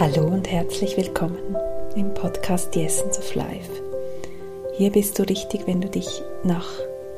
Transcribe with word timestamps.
Hallo 0.00 0.22
und 0.28 0.50
herzlich 0.50 0.96
willkommen 0.96 1.36
im 1.94 2.14
Podcast 2.14 2.72
The 2.72 2.84
Essence 2.84 3.18
of 3.18 3.34
Life. 3.34 3.70
Hier 4.78 4.90
bist 4.90 5.18
du 5.18 5.24
richtig, 5.24 5.66
wenn 5.66 5.82
du 5.82 5.90
dich 5.90 6.22
nach 6.42 6.66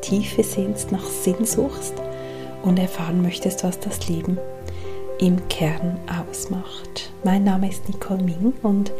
Tiefe 0.01 0.43
sehnst, 0.43 0.91
nach 0.91 1.05
Sinn 1.05 1.45
suchst 1.45 1.95
und 2.65 2.81
erfahren 2.81 3.23
möchtest, 3.23 3.63
was 3.63 3.79
das 3.79 4.09
Leben 4.09 4.37
im 5.21 5.49
Kern 5.49 5.97
ausmacht. 6.29 7.13
Mein 7.23 7.45
Name 7.45 7.69
ist 7.69 7.89
Nicole 7.89 8.25
Ming 8.25 8.53
und 8.65 8.91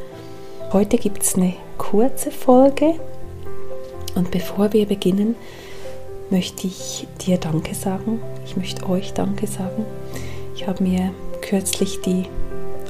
heute 0.73 0.97
gibt 0.97 1.25
es 1.25 1.35
eine 1.35 1.55
kurze 1.77 2.31
Folge. 2.31 3.01
Und 4.15 4.31
bevor 4.31 4.73
wir 4.73 4.87
beginnen, 4.87 5.35
möchte 6.31 6.69
ich 6.69 7.09
dir 7.27 7.37
Danke 7.37 7.75
sagen. 7.75 8.23
Ich 8.47 8.57
möchte 8.57 8.89
euch 8.89 9.13
Danke 9.13 9.49
sagen. 9.49 9.85
Ich 10.55 10.69
habe 10.69 10.85
mir 10.85 11.11
kürzlich 11.41 12.01
die 12.03 12.27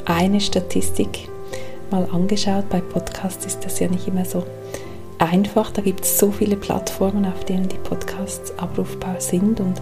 eine 0.04 0.40
Statistik 0.40 1.28
mal 1.90 2.08
angeschaut. 2.12 2.68
Bei 2.70 2.80
Podcasts 2.80 3.46
ist 3.46 3.64
das 3.64 3.78
ja 3.78 3.88
nicht 3.88 4.08
immer 4.08 4.24
so 4.24 4.44
einfach. 5.18 5.70
Da 5.70 5.82
gibt 5.82 6.04
es 6.04 6.18
so 6.18 6.30
viele 6.30 6.56
Plattformen, 6.56 7.26
auf 7.26 7.44
denen 7.44 7.68
die 7.68 7.76
Podcasts 7.76 8.56
abrufbar 8.58 9.20
sind 9.20 9.60
und 9.60 9.80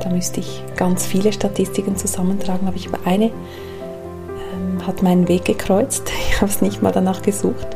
da 0.00 0.10
müsste 0.10 0.40
ich 0.40 0.62
ganz 0.76 1.06
viele 1.06 1.32
Statistiken 1.32 1.96
zusammentragen, 1.96 2.68
aber 2.68 2.76
ich 2.76 2.88
habe 2.88 2.98
eine 3.06 3.26
ähm, 3.26 4.86
hat 4.86 5.02
meinen 5.02 5.28
Weg 5.28 5.44
gekreuzt. 5.44 6.10
Ich 6.28 6.42
habe 6.42 6.52
es 6.52 6.60
nicht 6.60 6.82
mal 6.82 6.92
danach 6.92 7.22
gesucht 7.22 7.68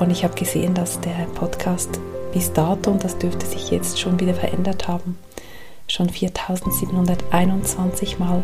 und 0.00 0.10
ich 0.10 0.24
habe 0.24 0.34
gesehen, 0.34 0.74
dass 0.74 1.00
der 1.00 1.26
Podcast 1.34 2.00
bis 2.32 2.52
dato, 2.52 2.90
und 2.90 3.04
das 3.04 3.18
dürfte 3.18 3.46
sich 3.46 3.70
jetzt 3.70 4.00
schon 4.00 4.18
wieder 4.18 4.34
verändert 4.34 4.88
haben, 4.88 5.16
schon 5.86 6.08
4721 6.08 8.18
Mal 8.18 8.42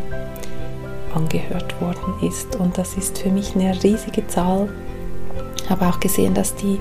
angehört 1.14 1.80
worden 1.80 2.14
ist. 2.26 2.56
Und 2.56 2.78
das 2.78 2.94
ist 2.94 3.18
für 3.18 3.30
mich 3.30 3.54
eine 3.54 3.82
riesige 3.82 4.26
Zahl. 4.26 4.68
Ich 5.62 5.70
habe 5.70 5.86
auch 5.86 6.00
gesehen, 6.00 6.34
dass 6.34 6.54
die 6.54 6.78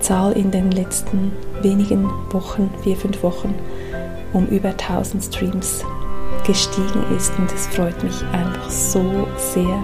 Zahl 0.00 0.32
in 0.32 0.50
den 0.50 0.70
letzten 0.72 1.32
wenigen 1.62 2.10
Wochen, 2.30 2.70
vier, 2.82 2.96
fünf 2.96 3.22
Wochen, 3.22 3.54
um 4.32 4.46
über 4.46 4.70
1000 4.70 5.22
Streams 5.24 5.84
gestiegen 6.46 7.04
ist. 7.16 7.32
Und 7.38 7.52
es 7.52 7.66
freut 7.68 8.02
mich 8.02 8.22
einfach 8.32 8.70
so 8.70 9.28
sehr. 9.36 9.82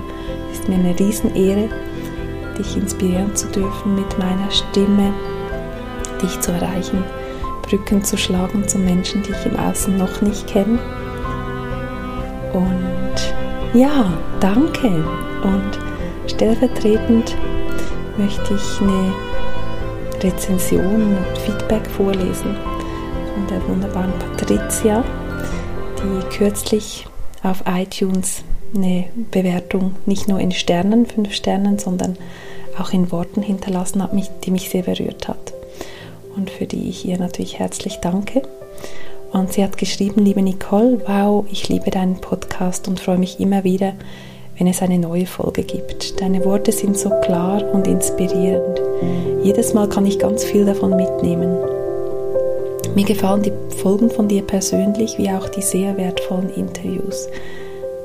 Es 0.51 0.59
ist 0.59 0.69
mir 0.69 0.77
eine 0.77 0.99
Riesenehre, 0.99 1.69
dich 2.59 2.77
inspirieren 2.77 3.35
zu 3.37 3.47
dürfen 3.49 3.95
mit 3.95 4.19
meiner 4.19 4.51
Stimme, 4.51 5.13
dich 6.21 6.41
zu 6.41 6.51
erreichen, 6.51 7.05
Brücken 7.63 8.03
zu 8.03 8.17
schlagen 8.17 8.67
zu 8.67 8.79
Menschen, 8.79 9.23
die 9.23 9.31
ich 9.31 9.47
im 9.47 9.57
Außen 9.57 9.97
noch 9.97 10.21
nicht 10.23 10.47
kenne. 10.47 10.79
Und 12.53 13.38
ja, 13.75 14.13
danke. 14.41 14.89
Und 15.43 15.79
stellvertretend 16.27 17.37
möchte 18.17 18.55
ich 18.55 18.81
eine 18.81 19.13
Rezension 20.21 21.17
und 21.17 21.39
Feedback 21.39 21.87
vorlesen 21.89 22.57
von 23.35 23.47
der 23.49 23.67
wunderbaren 23.69 24.13
Patricia, 24.19 25.05
die 25.99 26.37
kürzlich 26.37 27.07
auf 27.43 27.63
iTunes 27.67 28.43
eine 28.75 29.05
Bewertung 29.31 29.95
nicht 30.07 30.29
nur 30.29 30.41
in 30.41 30.53
Sternen, 30.53 31.07
fünf 31.07 31.33
Sternen, 31.33 31.79
sondern 31.79 32.17
auch 32.79 32.93
in 32.93 33.11
Worten 33.11 33.43
hinterlassen 33.43 34.03
hat, 34.03 34.11
die 34.45 34.51
mich 34.51 34.69
sehr 34.69 34.83
berührt 34.83 35.29
hat 35.29 35.55
und 36.39 36.51
für 36.51 36.67
die 36.67 36.89
ich 36.89 37.05
ihr 37.05 37.19
natürlich 37.19 37.59
herzlich 37.59 37.97
danke. 37.97 38.43
Und 39.33 39.53
sie 39.53 39.63
hat 39.63 39.77
geschrieben, 39.77 40.25
liebe 40.25 40.43
Nicole, 40.43 41.01
wow, 41.07 41.45
ich 41.51 41.69
liebe 41.69 41.91
deinen 41.91 42.21
Podcast 42.21 42.89
und 42.89 43.01
freue 43.01 43.19
mich 43.19 43.41
immer 43.41 43.65
wieder, 43.65 43.93
wenn 44.57 44.67
es 44.67 44.83
eine 44.83 44.99
neue 44.99 45.27
Folge 45.27 45.63
gibt. 45.63 46.21
Deine 46.21 46.45
Worte 46.45 46.73
sind 46.73 46.99
so 46.99 47.11
klar 47.21 47.63
und 47.73 47.87
inspirierend. 47.87 48.81
Jedes 49.43 49.75
Mal 49.75 49.89
kann 49.89 50.07
ich 50.07 50.19
ganz 50.19 50.45
viel 50.45 50.65
davon 50.65 50.97
mitnehmen. 50.97 51.57
Mir 52.95 53.05
gefallen 53.05 53.43
die 53.43 53.53
Folgen 53.77 54.11
von 54.11 54.29
dir 54.29 54.43
persönlich 54.43 55.19
wie 55.19 55.31
auch 55.31 55.49
die 55.49 55.63
sehr 55.63 55.97
wertvollen 55.97 56.53
Interviews. 56.55 57.29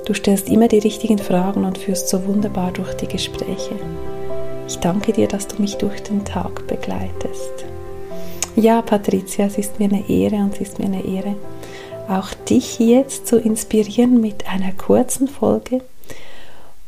Du 0.06 0.14
stellst 0.14 0.50
immer 0.50 0.68
die 0.68 0.80
richtigen 0.80 1.18
Fragen 1.18 1.64
und 1.64 1.78
führst 1.78 2.10
so 2.10 2.28
wunderbar 2.28 2.72
durch 2.74 2.94
die 2.96 3.08
Gespräche. 3.08 3.76
Ich 4.68 4.78
danke 4.80 5.14
dir, 5.14 5.28
dass 5.28 5.48
du 5.48 5.62
mich 5.62 5.78
durch 5.78 6.04
den 6.04 6.26
Tag 6.26 6.68
begleitest. 6.68 7.73
Ja, 8.56 8.84
Patricia, 8.84 9.48
es 9.48 9.58
ist 9.58 9.80
mir 9.80 9.90
eine 9.90 10.08
Ehre 10.08 10.36
und 10.36 10.54
es 10.54 10.62
ist 10.62 10.80
mir 10.80 10.86
eine 10.86 11.04
Ehre, 11.04 11.36
auch 12.08 12.36
dich 12.48 12.78
jetzt 12.78 13.26
zu 13.26 13.40
inspirieren 13.40 14.22
mit 14.22 14.48
einer 14.48 14.72
kurzen 14.74 15.28
Folge. 15.28 15.82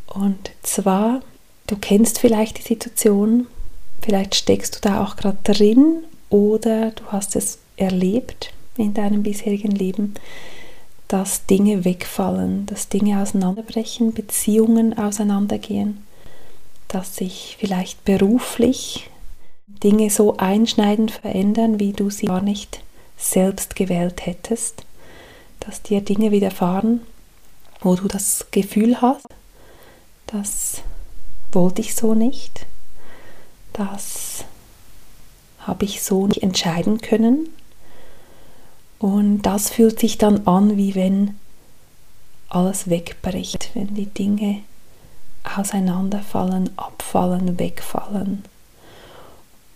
Und 0.06 0.52
zwar, 0.62 1.22
du 1.66 1.76
kennst 1.76 2.20
vielleicht 2.20 2.60
die 2.60 2.68
Situation, 2.68 3.48
vielleicht 4.04 4.36
steckst 4.36 4.76
du 4.76 4.80
da 4.82 5.04
auch 5.04 5.16
gerade 5.16 5.40
drin 5.44 6.04
oder 6.30 6.92
du 6.92 7.04
hast 7.08 7.36
es 7.36 7.58
erlebt 7.78 8.54
in 8.78 8.94
deinem 8.94 9.24
bisherigen 9.24 9.72
Leben, 9.72 10.14
dass 11.08 11.48
Dinge 11.48 11.84
wegfallen, 11.84 12.68
dass 12.68 12.90
Dinge 12.90 13.20
auseinanderbrechen, 13.20 14.14
Beziehungen 14.14 14.98
auseinandergehen, 15.00 16.04
dass 16.90 17.16
sich 17.16 17.58
vielleicht 17.60 18.06
beruflich 18.06 19.10
Dinge 19.68 20.10
so 20.10 20.38
einschneidend 20.38 21.12
verändern, 21.12 21.80
wie 21.80 21.94
du 21.94 22.10
sie 22.10 22.28
gar 22.28 22.42
nicht 22.42 22.82
selbst 23.18 23.76
gewählt 23.76 24.26
hättest, 24.26 24.86
dass 25.60 25.82
dir 25.82 26.02
Dinge 26.02 26.32
widerfahren, 26.32 27.02
wo 27.82 27.96
du 27.96 28.08
das 28.08 28.48
Gefühl 28.52 29.02
hast, 29.02 29.26
das 30.28 30.82
wollte 31.52 31.82
ich 31.82 31.96
so 31.96 32.14
nicht, 32.14 32.66
das 33.74 34.46
habe 35.60 35.86
ich 35.86 36.04
so 36.04 36.28
nicht 36.28 36.44
entscheiden 36.44 37.02
können. 37.02 37.50
Und 39.00 39.42
das 39.42 39.70
fühlt 39.70 40.00
sich 40.00 40.18
dann 40.18 40.48
an, 40.48 40.78
wie 40.78 40.96
wenn 40.96 41.38
alles 42.50 42.90
wegbricht, 42.90 43.72
wenn 43.74 43.94
die 43.96 44.06
Dinge 44.06 44.62
auseinanderfallen, 45.44 46.70
abfallen, 46.78 47.60
wegfallen. 47.60 48.44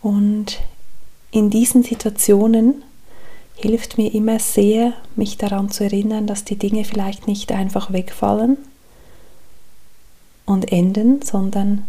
Und 0.02 0.60
in 1.32 1.50
diesen 1.50 1.84
Situationen 1.84 2.84
hilft 3.56 3.98
mir 3.98 4.14
immer 4.14 4.40
sehr, 4.40 4.94
mich 5.16 5.38
daran 5.38 5.70
zu 5.70 5.84
erinnern, 5.84 6.28
dass 6.28 6.46
die 6.46 6.58
Dinge 6.58 6.86
vielleicht 6.86 7.28
nicht 7.28 7.52
einfach 7.52 7.92
wegfallen 7.92 8.58
und 10.46 10.72
enden, 10.72 11.22
sondern 11.22 11.86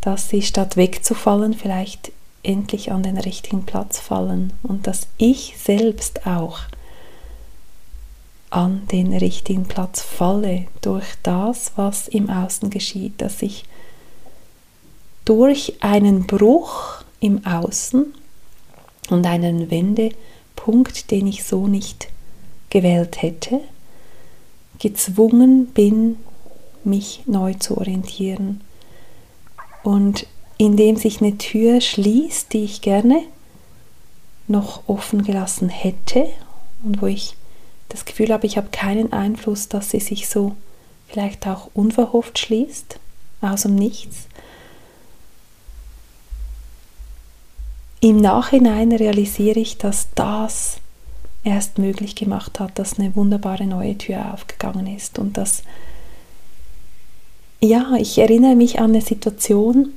dass 0.00 0.28
sie 0.28 0.42
statt 0.42 0.76
wegzufallen 0.76 1.54
vielleicht 1.54 2.12
endlich 2.42 2.92
an 2.92 3.02
den 3.02 3.18
richtigen 3.18 3.64
Platz 3.64 3.98
fallen 3.98 4.52
und 4.62 4.86
dass 4.86 5.08
ich 5.18 5.56
selbst 5.58 6.26
auch 6.26 6.60
an 8.50 8.86
den 8.90 9.12
richtigen 9.12 9.66
Platz 9.66 10.00
falle 10.00 10.66
durch 10.80 11.06
das, 11.22 11.72
was 11.76 12.08
im 12.08 12.30
Außen 12.30 12.70
geschieht, 12.70 13.20
dass 13.20 13.42
ich 13.42 13.64
durch 15.24 15.74
einen 15.80 16.26
Bruch 16.26 17.04
im 17.20 17.44
Außen 17.46 18.14
und 19.10 19.26
einen 19.26 19.70
Wendepunkt, 19.70 21.10
den 21.10 21.26
ich 21.26 21.44
so 21.44 21.66
nicht 21.66 22.08
gewählt 22.70 23.22
hätte, 23.22 23.60
gezwungen 24.78 25.66
bin, 25.66 26.16
mich 26.84 27.22
neu 27.26 27.54
zu 27.54 27.78
orientieren. 27.78 28.60
Und 29.82 30.26
indem 30.58 30.96
sich 30.96 31.20
eine 31.20 31.38
Tür 31.38 31.80
schließt, 31.80 32.52
die 32.52 32.64
ich 32.64 32.80
gerne 32.80 33.22
noch 34.46 34.88
offen 34.88 35.22
gelassen 35.22 35.68
hätte 35.68 36.28
und 36.82 37.02
wo 37.02 37.06
ich 37.06 37.36
das 37.88 38.04
Gefühl 38.04 38.32
habe, 38.32 38.46
ich 38.46 38.56
habe 38.56 38.68
keinen 38.70 39.12
Einfluss, 39.12 39.68
dass 39.68 39.90
sie 39.90 40.00
sich 40.00 40.28
so 40.28 40.56
vielleicht 41.06 41.46
auch 41.46 41.70
unverhofft 41.74 42.38
schließt, 42.38 42.98
aus 43.40 43.62
dem 43.62 43.76
Nichts, 43.76 44.27
Im 48.00 48.16
Nachhinein 48.16 48.92
realisiere 48.92 49.58
ich, 49.58 49.78
dass 49.78 50.08
das 50.14 50.78
erst 51.42 51.78
möglich 51.78 52.14
gemacht 52.14 52.60
hat, 52.60 52.78
dass 52.78 52.98
eine 52.98 53.16
wunderbare 53.16 53.64
neue 53.64 53.98
Tür 53.98 54.32
aufgegangen 54.32 54.86
ist 54.86 55.18
und 55.18 55.36
dass 55.36 55.62
ja, 57.60 57.94
ich 57.98 58.18
erinnere 58.18 58.54
mich 58.54 58.78
an 58.78 58.90
eine 58.90 59.00
Situation, 59.00 59.92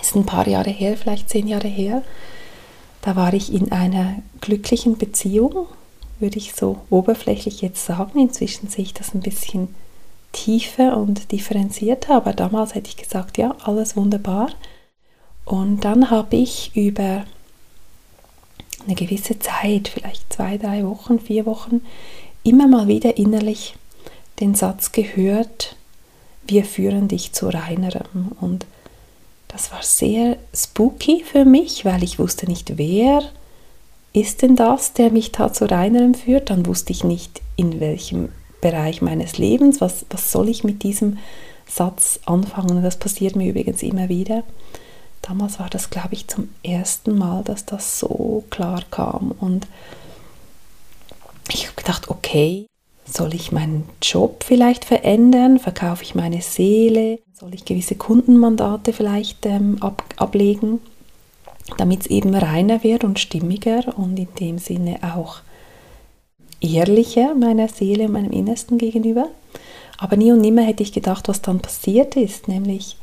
ist 0.00 0.14
ein 0.14 0.26
paar 0.26 0.46
Jahre 0.46 0.70
her, 0.70 0.96
vielleicht 0.96 1.30
zehn 1.30 1.46
Jahre 1.46 1.68
her, 1.68 2.02
da 3.00 3.16
war 3.16 3.32
ich 3.32 3.52
in 3.52 3.72
einer 3.72 4.16
glücklichen 4.40 4.98
Beziehung, 4.98 5.66
würde 6.18 6.38
ich 6.38 6.54
so 6.54 6.80
oberflächlich 6.90 7.62
jetzt 7.62 7.84
sagen. 7.84 8.18
Inzwischen 8.18 8.68
sehe 8.68 8.84
ich 8.84 8.94
das 8.94 9.14
ein 9.14 9.20
bisschen 9.20 9.74
tiefer 10.32 10.96
und 10.96 11.32
differenzierter, 11.32 12.14
aber 12.14 12.32
damals 12.32 12.74
hätte 12.74 12.88
ich 12.88 12.96
gesagt, 12.96 13.38
ja, 13.38 13.54
alles 13.62 13.96
wunderbar. 13.96 14.50
Und 15.44 15.84
dann 15.84 16.10
habe 16.10 16.36
ich 16.36 16.70
über 16.74 17.24
eine 18.86 18.94
gewisse 18.94 19.38
Zeit, 19.38 19.88
vielleicht 19.88 20.32
zwei, 20.32 20.58
drei 20.58 20.86
Wochen, 20.86 21.18
vier 21.18 21.46
Wochen, 21.46 21.82
immer 22.42 22.66
mal 22.66 22.88
wieder 22.88 23.16
innerlich 23.16 23.76
den 24.40 24.54
Satz 24.54 24.92
gehört, 24.92 25.76
wir 26.46 26.64
führen 26.64 27.08
dich 27.08 27.32
zu 27.32 27.48
reinerem. 27.48 28.32
Und 28.40 28.66
das 29.48 29.72
war 29.72 29.82
sehr 29.82 30.36
spooky 30.54 31.24
für 31.24 31.44
mich, 31.44 31.84
weil 31.84 32.02
ich 32.02 32.18
wusste 32.18 32.46
nicht, 32.46 32.76
wer 32.76 33.22
ist 34.12 34.42
denn 34.42 34.56
das, 34.56 34.92
der 34.92 35.10
mich 35.10 35.32
da 35.32 35.52
zu 35.52 35.68
reinerem 35.70 36.14
führt. 36.14 36.50
Dann 36.50 36.66
wusste 36.66 36.92
ich 36.92 37.04
nicht, 37.04 37.40
in 37.56 37.80
welchem 37.80 38.30
Bereich 38.60 39.02
meines 39.02 39.38
Lebens, 39.38 39.80
was, 39.80 40.06
was 40.10 40.30
soll 40.30 40.48
ich 40.48 40.64
mit 40.64 40.82
diesem 40.82 41.18
Satz 41.66 42.20
anfangen. 42.24 42.82
Das 42.82 42.98
passiert 42.98 43.36
mir 43.36 43.50
übrigens 43.50 43.82
immer 43.82 44.08
wieder. 44.08 44.44
Damals 45.26 45.58
war 45.58 45.70
das, 45.70 45.88
glaube 45.88 46.12
ich, 46.12 46.28
zum 46.28 46.50
ersten 46.62 47.16
Mal, 47.16 47.42
dass 47.44 47.64
das 47.64 47.98
so 47.98 48.44
klar 48.50 48.82
kam. 48.90 49.34
Und 49.40 49.66
ich 51.48 51.64
habe 51.64 51.76
gedacht, 51.76 52.08
okay, 52.08 52.66
soll 53.06 53.34
ich 53.34 53.50
meinen 53.50 53.88
Job 54.02 54.44
vielleicht 54.44 54.84
verändern? 54.84 55.58
Verkaufe 55.58 56.02
ich 56.02 56.14
meine 56.14 56.42
Seele? 56.42 57.20
Soll 57.32 57.54
ich 57.54 57.64
gewisse 57.64 57.94
Kundenmandate 57.94 58.92
vielleicht 58.92 59.46
ähm, 59.46 59.78
ab, 59.80 60.04
ablegen, 60.16 60.80
damit 61.78 62.02
es 62.02 62.06
eben 62.08 62.34
reiner 62.34 62.84
wird 62.84 63.02
und 63.02 63.18
stimmiger 63.18 63.96
und 63.96 64.18
in 64.18 64.28
dem 64.38 64.58
Sinne 64.58 64.98
auch 65.02 65.38
ehrlicher 66.60 67.34
meiner 67.34 67.68
Seele, 67.68 68.08
meinem 68.08 68.30
Innersten 68.30 68.76
gegenüber? 68.76 69.28
Aber 69.96 70.16
nie 70.16 70.32
und 70.32 70.42
nimmer 70.42 70.62
hätte 70.62 70.82
ich 70.82 70.92
gedacht, 70.92 71.28
was 71.28 71.40
dann 71.40 71.60
passiert 71.60 72.14
ist, 72.14 72.46
nämlich 72.46 72.98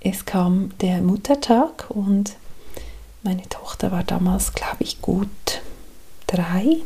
es 0.00 0.24
kam 0.24 0.70
der 0.80 0.98
Muttertag 0.98 1.86
und 1.90 2.36
meine 3.22 3.48
Tochter 3.48 3.90
war 3.90 4.04
damals, 4.04 4.52
glaube 4.52 4.78
ich, 4.80 5.02
gut 5.02 5.28
drei. 6.26 6.78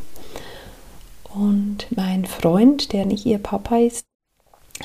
Und 1.34 1.86
mein 1.90 2.24
Freund, 2.24 2.92
der 2.92 3.06
nicht 3.06 3.26
ihr 3.26 3.38
Papa 3.38 3.76
ist, 3.78 4.04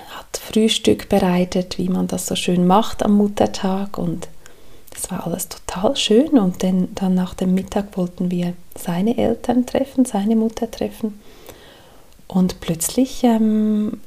hat 0.09 0.37
Frühstück 0.37 1.09
bereitet, 1.09 1.77
wie 1.77 1.89
man 1.89 2.07
das 2.07 2.27
so 2.27 2.35
schön 2.35 2.67
macht 2.67 3.03
am 3.03 3.13
Muttertag. 3.13 3.97
Und 3.97 4.27
das 4.93 5.09
war 5.09 5.25
alles 5.25 5.49
total 5.49 5.95
schön. 5.95 6.37
Und 6.37 6.63
dann, 6.63 6.93
dann 6.95 7.15
nach 7.15 7.33
dem 7.33 7.53
Mittag 7.53 7.97
wollten 7.97 8.29
wir 8.29 8.53
seine 8.77 9.17
Eltern 9.17 9.65
treffen, 9.65 10.05
seine 10.05 10.35
Mutter 10.35 10.69
treffen. 10.69 11.19
Und 12.27 12.59
plötzlich 12.59 13.23
ähm, 13.23 14.01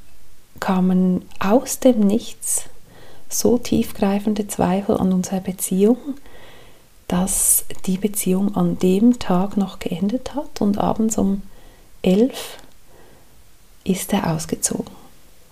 kamen 0.60 1.26
aus 1.38 1.80
dem 1.80 2.00
Nichts 2.00 2.66
so 3.30 3.58
tiefgreifende 3.58 4.48
Zweifel 4.48 4.96
an 4.96 5.12
unserer 5.12 5.40
Beziehung, 5.40 5.96
dass 7.08 7.64
die 7.86 7.96
Beziehung 7.96 8.54
an 8.54 8.78
dem 8.78 9.18
Tag 9.18 9.56
noch 9.56 9.78
geendet 9.78 10.34
hat 10.34 10.60
und 10.60 10.78
abends 10.78 11.16
um 11.16 11.42
elf 12.02 12.58
ist 13.84 14.12
er 14.12 14.32
ausgezogen. 14.32 14.92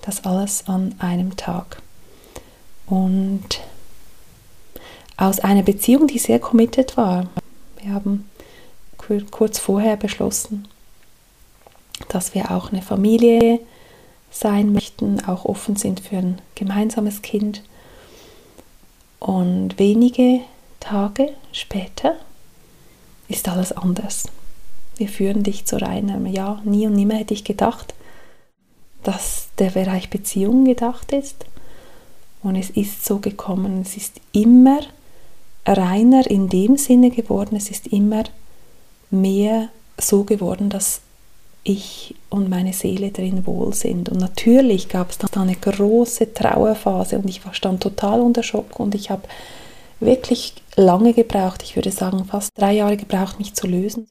Das 0.02 0.25
alles 0.25 0.69
an 0.69 0.94
einem 0.98 1.36
Tag. 1.36 1.82
Und 2.86 3.60
aus 5.16 5.40
einer 5.40 5.62
Beziehung, 5.62 6.06
die 6.06 6.19
sehr 6.19 6.38
committed 6.38 6.96
war. 6.96 7.28
Wir 7.82 7.92
haben 7.92 8.28
kurz 9.30 9.58
vorher 9.58 9.96
beschlossen, 9.96 10.69
dass 12.08 12.34
wir 12.34 12.50
auch 12.50 12.70
eine 12.72 12.82
Familie 12.82 13.60
sein 14.30 14.72
möchten, 14.72 15.25
auch 15.25 15.44
offen 15.44 15.76
sind 15.76 16.00
für 16.00 16.19
ein 16.19 16.40
gemeinsames 16.54 17.22
Kind. 17.22 17.62
Und 19.18 19.78
wenige 19.78 20.40
Tage 20.80 21.32
später 21.52 22.16
ist 23.28 23.48
alles 23.48 23.72
anders. 23.72 24.28
Wir 24.96 25.08
führen 25.08 25.42
dich 25.42 25.64
zu 25.64 25.80
reinem 25.80 26.26
Ja, 26.26 26.60
nie 26.64 26.86
und 26.86 26.94
nimmer 26.94 27.14
hätte 27.14 27.34
ich 27.34 27.44
gedacht, 27.44 27.94
dass 29.02 29.48
der 29.58 29.70
Bereich 29.70 30.10
Beziehungen 30.10 30.64
gedacht 30.64 31.12
ist. 31.12 31.44
Und 32.42 32.56
es 32.56 32.70
ist 32.70 33.04
so 33.04 33.18
gekommen. 33.18 33.82
Es 33.82 33.96
ist 33.96 34.20
immer 34.32 34.80
reiner 35.66 36.28
in 36.28 36.48
dem 36.48 36.76
Sinne 36.76 37.10
geworden. 37.10 37.56
Es 37.56 37.70
ist 37.70 37.88
immer 37.88 38.24
mehr 39.10 39.68
so 39.98 40.24
geworden, 40.24 40.70
dass 40.70 41.00
ich 41.64 42.14
und 42.31 42.49
meine 42.49 42.72
Seele 42.72 43.10
drin 43.10 43.46
wohl 43.46 43.75
sind. 43.75 44.08
Und 44.08 44.19
natürlich 44.19 44.88
gab 44.88 45.10
es 45.10 45.19
dann 45.19 45.31
eine 45.34 45.56
große 45.56 46.32
Trauerphase 46.32 47.19
und 47.19 47.28
ich 47.28 47.40
stand 47.52 47.82
total 47.82 48.20
unter 48.20 48.43
Schock 48.43 48.78
und 48.81 48.94
ich 48.94 49.10
habe 49.10 49.22
wirklich 50.00 50.55
lange 50.76 51.12
gebraucht, 51.12 51.62
ich 51.62 51.76
würde 51.76 51.90
sagen 51.90 52.25
fast 52.25 52.50
drei 52.56 52.72
Jahre 52.75 52.96
gebraucht, 52.96 53.38
mich 53.38 53.55
zu 53.55 53.66
lösen 53.66 54.06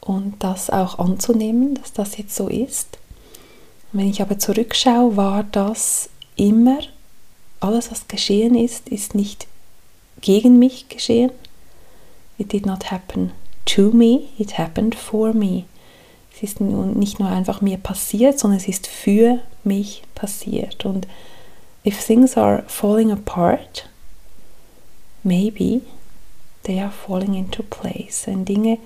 und 0.00 0.34
das 0.38 0.70
auch 0.70 0.98
anzunehmen, 0.98 1.74
dass 1.74 1.92
das 1.92 2.16
jetzt 2.18 2.34
so 2.34 2.48
ist. 2.48 2.98
wenn 3.92 4.10
ich 4.10 4.20
aber 4.20 4.38
zurückschaue, 4.38 5.16
war 5.16 5.44
das 5.44 6.10
immer, 6.36 6.78
alles 7.60 7.90
was 7.90 8.06
geschehen 8.06 8.54
ist, 8.54 8.88
ist 8.88 9.14
nicht 9.14 9.46
gegen 10.20 10.58
mich 10.58 10.88
geschehen. 10.88 11.30
It 12.38 12.52
did 12.52 12.66
not 12.66 12.90
happen 12.90 13.32
to 13.64 13.90
me, 13.90 14.24
it 14.38 14.58
happened 14.58 14.94
for 14.94 15.32
me. 15.32 15.64
Es 16.36 16.42
ist 16.42 16.60
nicht 16.60 17.18
nur 17.18 17.30
einfach 17.30 17.62
mir 17.62 17.78
passiert, 17.78 18.38
sondern 18.38 18.60
es 18.60 18.68
ist 18.68 18.86
für 18.86 19.38
mich 19.64 20.02
passiert. 20.14 20.84
Und 20.84 21.06
if 21.84 22.04
things 22.04 22.36
are 22.36 22.62
falling 22.66 23.10
apart, 23.10 23.88
maybe 25.22 25.80
they 26.64 26.78
are 26.78 26.90
falling 26.90 27.32
into 27.32 27.62
place. 27.62 28.24
Wenn 28.26 28.44
Dinge 28.44 28.76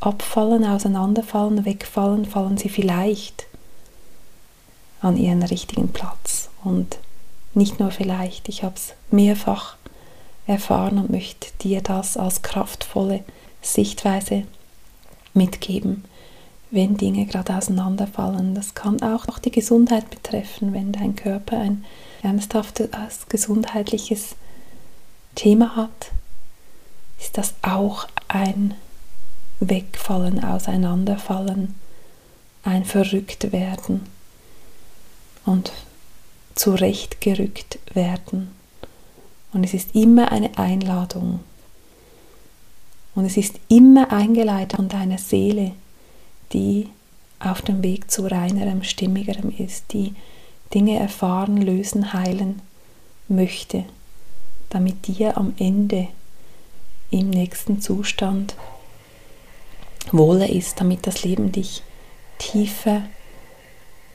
abfallen, 0.00 0.64
auseinanderfallen, 0.64 1.66
wegfallen, 1.66 2.24
fallen 2.24 2.56
sie 2.56 2.70
vielleicht 2.70 3.46
an 5.02 5.18
ihren 5.18 5.42
richtigen 5.42 5.88
Platz. 5.88 6.48
Und 6.64 6.98
nicht 7.52 7.78
nur 7.78 7.90
vielleicht, 7.90 8.48
ich 8.48 8.62
habe 8.62 8.76
es 8.76 8.94
mehrfach 9.10 9.76
erfahren 10.46 10.96
und 10.96 11.10
möchte 11.10 11.48
dir 11.60 11.82
das 11.82 12.16
als 12.16 12.40
kraftvolle 12.40 13.22
Sichtweise 13.60 14.44
mitgeben 15.34 16.04
wenn 16.76 16.96
Dinge 16.96 17.26
gerade 17.26 17.56
auseinanderfallen. 17.56 18.54
Das 18.54 18.74
kann 18.74 19.02
auch 19.02 19.26
die 19.40 19.50
Gesundheit 19.50 20.08
betreffen, 20.10 20.72
wenn 20.72 20.92
dein 20.92 21.16
Körper 21.16 21.58
ein 21.58 21.84
ernsthaftes 22.22 22.90
gesundheitliches 23.28 24.36
Thema 25.34 25.74
hat, 25.74 26.12
ist 27.18 27.38
das 27.38 27.54
auch 27.62 28.06
ein 28.28 28.74
Wegfallen, 29.58 30.44
Auseinanderfallen, 30.44 31.74
ein 32.62 32.84
Verrücktwerden 32.84 34.02
und 35.46 35.72
zurechtgerückt 36.54 37.78
werden. 37.94 38.50
Und 39.52 39.64
es 39.64 39.72
ist 39.72 39.94
immer 39.94 40.30
eine 40.30 40.58
Einladung. 40.58 41.40
Und 43.14 43.24
es 43.24 43.38
ist 43.38 43.54
immer 43.68 44.12
eingeleitet 44.12 44.76
von 44.76 44.88
deiner 44.88 45.16
Seele, 45.16 45.72
die 46.52 46.88
auf 47.38 47.62
dem 47.62 47.82
Weg 47.82 48.10
zu 48.10 48.26
reinerem, 48.26 48.82
stimmigerem 48.82 49.52
ist, 49.56 49.92
die 49.92 50.14
Dinge 50.74 50.98
erfahren, 50.98 51.56
lösen, 51.56 52.12
heilen 52.12 52.62
möchte, 53.28 53.84
damit 54.70 55.06
dir 55.06 55.36
am 55.36 55.54
Ende 55.58 56.08
im 57.10 57.30
nächsten 57.30 57.80
Zustand 57.80 58.56
wohler 60.12 60.48
ist, 60.48 60.80
damit 60.80 61.06
das 61.06 61.24
Leben 61.24 61.52
dich 61.52 61.82
tiefer 62.38 63.02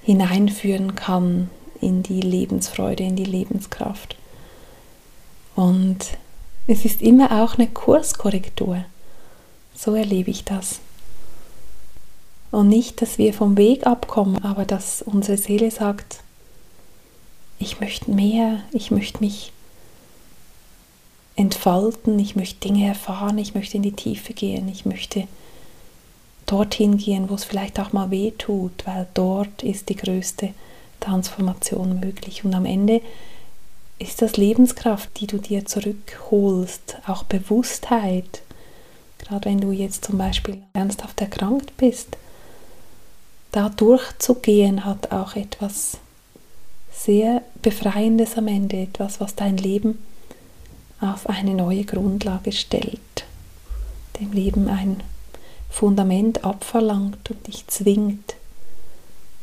hineinführen 0.03 0.95
kann 0.95 1.49
in 1.79 2.03
die 2.03 2.21
Lebensfreude, 2.21 3.03
in 3.03 3.15
die 3.15 3.25
Lebenskraft. 3.25 4.15
Und 5.55 5.97
es 6.67 6.85
ist 6.85 7.01
immer 7.01 7.43
auch 7.43 7.55
eine 7.55 7.67
Kurskorrektur. 7.67 8.85
So 9.75 9.95
erlebe 9.95 10.31
ich 10.31 10.43
das. 10.43 10.79
Und 12.51 12.67
nicht, 12.67 13.01
dass 13.01 13.17
wir 13.17 13.33
vom 13.33 13.57
Weg 13.57 13.87
abkommen, 13.87 14.43
aber 14.43 14.65
dass 14.65 15.01
unsere 15.01 15.37
Seele 15.37 15.71
sagt, 15.71 16.19
ich 17.59 17.79
möchte 17.79 18.11
mehr, 18.11 18.59
ich 18.71 18.91
möchte 18.91 19.19
mich 19.19 19.53
entfalten, 21.35 22.19
ich 22.19 22.35
möchte 22.35 22.59
Dinge 22.59 22.87
erfahren, 22.87 23.37
ich 23.37 23.55
möchte 23.55 23.77
in 23.77 23.83
die 23.83 23.93
Tiefe 23.93 24.33
gehen, 24.33 24.67
ich 24.67 24.85
möchte 24.85 25.27
dorthin 26.45 26.97
gehen, 26.97 27.29
wo 27.29 27.35
es 27.35 27.45
vielleicht 27.45 27.79
auch 27.79 27.93
mal 27.93 28.11
weh 28.11 28.31
tut, 28.31 28.85
weil 28.85 29.07
dort 29.13 29.63
ist 29.63 29.87
die 29.87 29.95
größte 29.95 30.49
Transformation 30.99 31.99
möglich. 32.01 32.43
Und 32.43 32.53
am 32.53 32.65
Ende 32.65 33.01
ist 33.99 34.21
das 34.21 34.35
Lebenskraft, 34.35 35.09
die 35.21 35.27
du 35.27 35.37
dir 35.37 35.65
zurückholst, 35.65 36.97
auch 37.07 37.23
Bewusstheit. 37.23 38.41
Gerade 39.19 39.45
wenn 39.45 39.61
du 39.61 39.71
jetzt 39.71 40.03
zum 40.03 40.17
Beispiel 40.17 40.61
ernsthaft 40.73 41.21
erkrankt 41.21 41.77
bist, 41.77 42.17
da 43.51 43.69
durchzugehen 43.69 44.85
hat 44.85 45.11
auch 45.11 45.35
etwas 45.35 45.97
sehr 46.91 47.41
Befreiendes 47.61 48.37
am 48.37 48.47
Ende, 48.47 48.77
etwas, 48.77 49.19
was 49.19 49.35
dein 49.35 49.57
Leben 49.57 49.99
auf 50.99 51.27
eine 51.29 51.53
neue 51.53 51.83
Grundlage 51.83 52.51
stellt, 52.51 53.25
dem 54.19 54.31
Leben 54.31 54.67
ein 54.67 55.01
Fundament 55.69 56.43
abverlangt 56.43 57.31
und 57.31 57.47
dich 57.47 57.65
zwingt, 57.67 58.35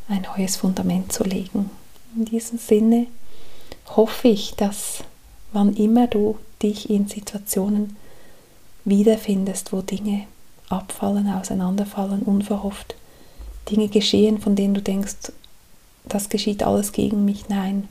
ein 0.08 0.26
neues 0.36 0.56
Fundament 0.56 1.12
zu 1.12 1.24
legen. 1.24 1.70
In 2.16 2.24
diesem 2.24 2.58
Sinne 2.58 3.06
hoffe 3.86 4.28
ich, 4.28 4.54
dass 4.54 5.04
wann 5.52 5.74
immer 5.74 6.06
du 6.06 6.38
dich 6.62 6.90
in 6.90 7.08
Situationen 7.08 7.96
wiederfindest, 8.84 9.72
wo 9.72 9.80
Dinge 9.80 10.26
abfallen, 10.68 11.28
auseinanderfallen, 11.28 12.22
unverhofft, 12.22 12.94
Dinge 13.70 13.88
geschehen, 13.88 14.40
von 14.40 14.56
denen 14.56 14.74
du 14.74 14.82
denkst, 14.82 15.32
das 16.04 16.28
geschieht 16.28 16.62
alles 16.62 16.92
gegen 16.92 17.24
mich. 17.24 17.48
Nein, 17.48 17.88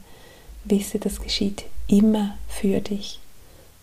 wisse, 0.65 0.99
das 0.99 1.21
geschieht 1.21 1.65
immer 1.87 2.35
für 2.47 2.81
dich 2.81 3.19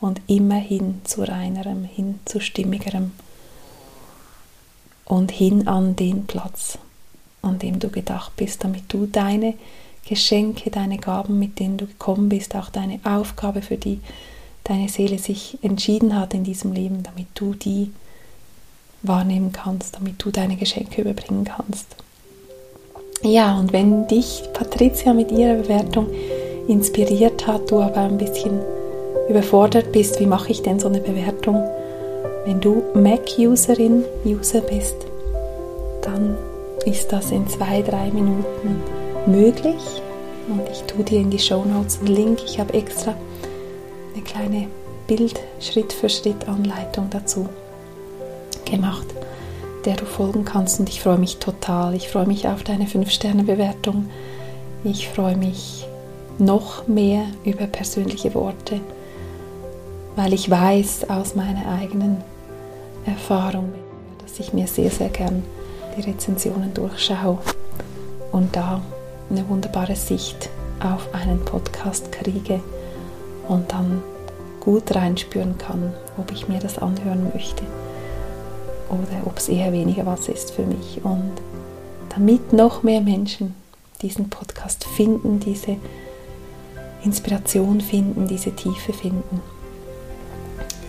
und 0.01 0.21
immer 0.27 0.57
hin 0.57 1.01
zu 1.05 1.23
reinerem, 1.23 1.85
hin 1.85 2.19
zu 2.25 2.41
stimmigerem 2.41 3.13
und 5.05 5.31
hin 5.31 5.69
an 5.69 5.97
den 5.97 6.27
Platz, 6.27 6.79
an 7.43 7.59
dem 7.59 7.79
du 7.79 7.89
gedacht 7.89 8.33
bist, 8.37 8.65
damit 8.65 8.85
du 8.89 9.07
deine 9.07 9.55
Geschenke, 10.07 10.71
deine 10.71 10.99
Gaben, 10.99 11.39
mit 11.39 11.59
denen 11.59 11.79
du 11.79 11.87
gekommen 11.87 12.29
bist, 12.29 12.55
auch 12.55 12.69
deine 12.69 13.01
Aufgabe, 13.05 13.63
für 13.63 13.77
die 13.77 14.01
deine 14.65 14.89
Seele 14.89 15.19
sich 15.19 15.59
entschieden 15.63 16.19
hat 16.19 16.35
in 16.35 16.45
diesem 16.45 16.73
Leben, 16.73 17.03
damit 17.03 17.27
du 17.35 17.55
die 17.55 17.91
wahrnehmen 19.07 19.53
kannst, 19.53 19.97
damit 19.97 20.25
du 20.25 20.31
deine 20.31 20.57
Geschenke 20.57 21.03
überbringen 21.03 21.45
kannst. 21.45 21.97
Ja, 23.23 23.59
und 23.59 23.73
wenn 23.73 24.07
dich 24.07 24.43
Patricia 24.53 25.15
mit 25.15 25.33
ihrer 25.33 25.55
Bewertung 25.55 26.09
inspiriert 26.69 27.47
hat, 27.47 27.71
du 27.71 27.81
aber 27.81 28.01
ein 28.01 28.19
bisschen 28.19 28.61
überfordert 29.29 29.93
bist, 29.93 30.21
wie 30.21 30.27
mache 30.27 30.51
ich 30.51 30.61
denn 30.63 30.79
so 30.79 30.89
eine 30.89 31.01
Bewertung? 31.01 31.63
Wenn 32.45 32.61
du 32.61 32.83
Mac-Userin, 32.95 34.05
User 34.27 34.61
bist, 34.61 34.97
dann 36.03 36.37
ist 36.85 37.11
das 37.13 37.31
in 37.31 37.49
zwei, 37.49 37.81
drei 37.81 38.11
Minuten 38.11 38.83
möglich. 39.27 40.03
Und 40.49 40.69
ich 40.71 40.83
tue 40.83 41.05
dir 41.05 41.21
in 41.21 41.31
die 41.31 41.39
Show 41.39 41.65
Notes 41.65 42.01
einen 42.01 42.09
Link. 42.09 42.41
Ich 42.45 42.61
habe 42.61 42.75
extra 42.75 43.15
eine 44.15 44.23
kleine 44.23 44.67
Bild-Schritt-für-Schritt-Anleitung 45.07 47.09
dazu 47.09 47.49
gemacht, 48.65 49.07
der 49.85 49.97
du 49.97 50.05
folgen 50.05 50.45
kannst. 50.45 50.81
Und 50.81 50.89
ich 50.89 51.01
freue 51.01 51.19
mich 51.19 51.39
total. 51.39 51.95
Ich 51.95 52.09
freue 52.09 52.27
mich 52.27 52.49
auf 52.49 52.63
deine 52.63 52.85
5-Sterne-Bewertung. 52.85 54.09
Ich 54.85 55.09
freue 55.09 55.37
mich 55.37 55.87
noch 56.39 56.87
mehr 56.87 57.25
über 57.45 57.67
persönliche 57.67 58.35
Worte, 58.35 58.81
weil 60.17 60.33
ich 60.33 60.51
weiß 60.51 61.09
aus 61.09 61.35
meiner 61.35 61.79
eigenen 61.79 62.19
Erfahrung, 63.07 63.73
dass 64.23 64.41
ich 64.41 64.53
mir 64.53 64.67
sehr, 64.67 64.91
sehr 64.91 65.09
gern 65.09 65.45
die 65.97 66.03
Rezensionen 66.03 66.75
durchschaue 66.75 67.39
und 68.33 68.57
da 68.57 68.83
eine 69.31 69.49
wunderbare 69.49 69.97
Sicht 69.97 70.51
auf 70.81 71.15
einen 71.15 71.45
Podcast 71.45 72.11
kriege 72.11 72.61
und 73.49 73.73
dann 73.73 74.03
gut 74.61 74.95
reinspüren 74.95 75.57
kann, 75.57 75.93
ob 76.19 76.33
ich 76.33 76.49
mir 76.49 76.59
das 76.59 76.79
anhören 76.79 77.31
möchte 77.33 77.65
oder 78.89 79.27
ob 79.27 79.39
es 79.39 79.49
eher 79.49 79.73
weniger 79.73 80.07
was 80.07 80.29
ist 80.29 80.53
für 80.53 80.65
mich. 80.65 81.01
Und 81.03 81.33
damit 82.15 82.53
noch 82.53 82.83
mehr 82.83 83.01
Menschen 83.01 83.55
diesen 84.03 84.29
Podcast 84.29 84.85
finden, 84.85 85.41
diese 85.41 85.77
Inspiration 87.05 87.81
finden, 87.81 88.27
diese 88.27 88.53
Tiefe 88.53 88.93
finden, 88.93 89.41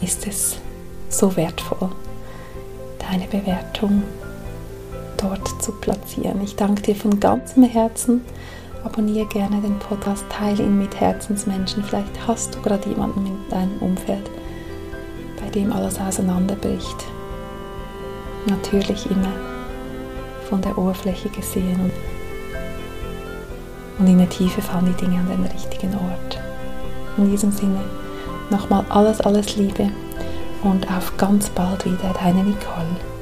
ist 0.02 0.28
es 0.28 0.58
so 1.10 1.36
wertvoll, 1.36 1.90
deine 3.00 3.26
Bewertung 3.28 4.04
dort 5.18 5.62
zu 5.62 5.72
platzieren. 5.72 6.42
Ich 6.44 6.56
danke 6.56 6.82
dir 6.82 6.96
von 6.96 7.20
ganzem 7.20 7.64
Herzen. 7.64 8.22
Abonniere 8.84 9.28
gerne 9.28 9.62
den 9.62 9.80
Podcast, 9.80 10.24
teile 10.30 10.64
ihn 10.64 10.78
mit 10.78 11.00
Herzensmenschen. 11.00 11.84
Vielleicht 11.84 12.28
hast 12.28 12.54
du 12.54 12.62
gerade 12.62 12.88
jemanden 12.88 13.26
in 13.26 13.50
deinem 13.50 13.78
Umfeld, 13.80 14.30
bei 15.42 15.50
dem 15.50 15.74
alles 15.74 16.00
auseinanderbricht. 16.00 17.06
Natürlich 18.48 19.10
immer 19.10 19.34
von 20.50 20.62
der 20.62 20.78
Oberfläche 20.78 21.30
gesehen 21.30 21.92
und, 24.00 24.08
in 24.08 24.18
der 24.20 24.30
Tiefe 24.30 24.62
fallen 24.62 24.86
die 24.86 25.06
Dinge 25.06 25.20
an 25.20 25.30
den 25.30 25.46
richtigen 25.46 25.94
Ort. 25.96 26.40
In 27.18 27.32
diesem 27.32 27.52
Sinne 27.52 27.82
nochmal 28.50 28.86
alles, 28.90 29.22
alles 29.22 29.56
Liebe 29.56 29.90
und 30.64 30.88
auf 30.92 31.16
ganz 31.18 31.50
bald 31.50 31.86
wieder, 31.86 32.14
deine 32.20 32.44
Nicole. 32.44 33.15